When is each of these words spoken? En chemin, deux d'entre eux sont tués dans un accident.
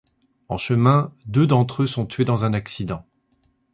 En 0.49 0.57
chemin, 0.57 1.13
deux 1.27 1.45
d'entre 1.45 1.83
eux 1.83 1.85
sont 1.85 2.07
tués 2.07 2.25
dans 2.25 2.43
un 2.43 2.53
accident. 2.53 3.05